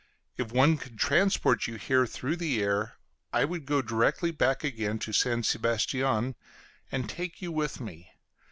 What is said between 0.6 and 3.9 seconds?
could transport you here through the air, I would go